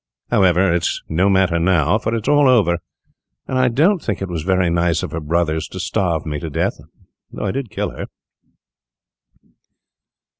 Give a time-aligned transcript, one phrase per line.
[0.31, 2.79] However, it is no matter now, for it is all over,
[3.47, 6.49] and I don't think it was very nice of her brothers to starve me to
[6.49, 6.79] death,
[7.31, 8.07] though I did kill her."